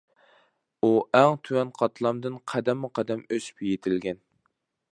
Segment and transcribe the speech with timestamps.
[0.83, 4.19] ئۇ ئەڭ تۆۋەن قاتلامدىن قەدەممۇ قەدەم ئۆسۈپ يېتىلگەن.